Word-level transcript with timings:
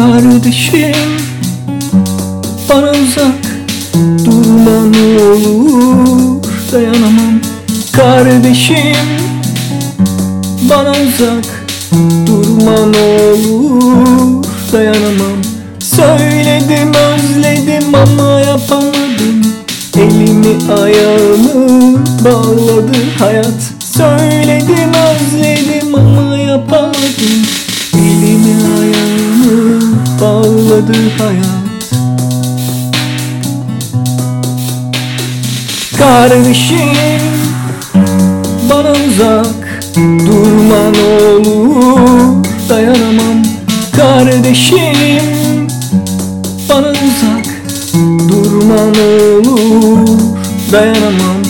Kardeşim 0.00 0.92
bana 2.68 2.90
uzak 2.90 3.44
durma 4.24 4.84
ne 4.86 5.22
olur. 5.22 6.42
Dayanamam. 6.72 7.40
Kardeşim 7.92 8.96
bana 10.70 10.90
uzak 10.90 11.66
durma 12.26 12.86
ne 12.86 13.32
olur. 13.32 14.44
Dayanamam. 14.72 15.38
Söyledim 15.80 16.92
özledim 16.94 17.94
ama 17.94 18.40
yapamadım. 18.40 19.42
Elimi 19.96 20.72
ayağımı 20.72 21.98
bağladı 22.24 22.98
hayat. 23.18 23.62
Söyledim 23.96 24.92
özledim 24.92 25.19
hayat. 31.18 31.60
Kardeşim 35.98 37.20
bana 38.70 38.90
uzak 38.90 39.82
durma 39.96 40.90
ne 40.90 41.24
olur. 41.34 42.44
Dayanamam 42.68 43.42
Kardeşim 43.96 45.68
bana 46.68 46.88
uzak 46.90 47.46
durma 48.28 48.74
ne 48.74 49.48
olur. 49.50 50.08
Dayanamam. 50.72 51.42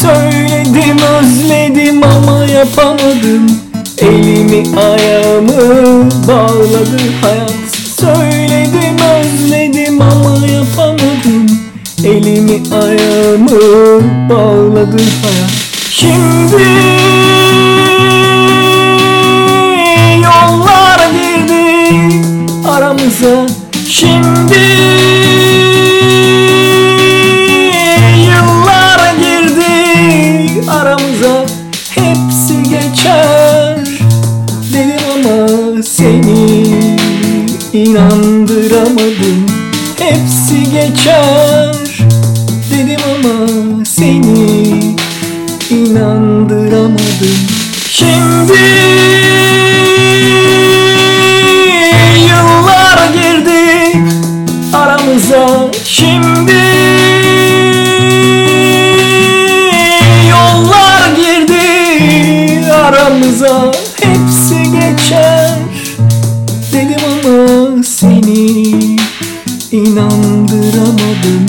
Söyledim 0.00 0.98
özledim 0.98 2.02
ama 2.02 2.44
yapamadım. 2.44 3.60
Elimi 3.98 4.78
ayağımı 4.78 6.10
bağladı 6.28 7.00
hayat 7.22 7.63
Elimi 12.54 12.74
ayağımı 12.74 14.00
bağladı 14.30 15.02
hayat. 15.22 15.50
Şimdi 15.90 16.62
yollar 20.22 21.00
girdi 21.12 22.10
aramıza. 22.68 23.46
Şimdi 23.88 24.58
yıllar 28.18 29.14
girdi 29.18 30.70
aramıza. 30.70 31.46
Hepsi 31.90 32.62
geçer 32.62 33.78
dedim 34.72 35.04
ama 35.14 35.82
seni 35.82 36.66
inandıramadım. 37.72 39.46
Hepsi 39.98 40.62
geçer 40.72 41.53
seni 44.04 44.94
inandıramadım. 45.70 47.38
Şimdi 47.90 48.52
yıllar 52.28 53.12
girdi 53.12 53.98
aramıza. 54.74 55.70
Şimdi 55.84 56.52
yollar 60.30 61.16
girdi 61.16 62.72
aramıza. 62.72 63.72
Hepsi 64.02 64.62
geçer 64.62 65.58
dedim 66.72 67.04
ama 67.24 67.82
seni 67.82 68.98
inandıramadım. 69.72 71.46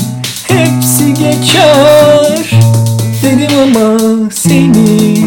Hepsi 0.47 1.13
geçer 1.13 1.84
seni 4.31 5.17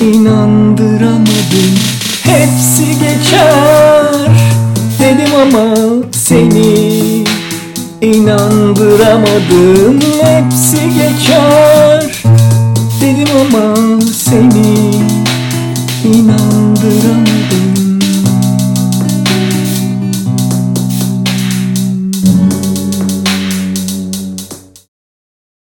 inandıramadım. 0.00 1.74
Hepsi 2.22 2.84
geçer 2.84 4.30
dedim 4.98 5.34
ama 5.42 5.74
seni 6.12 7.24
inandıramadım. 8.00 10.00
Hepsi 10.22 10.76
geçer 10.76 12.22
dedim 13.00 13.28
ama 13.40 13.74
seni 14.12 14.81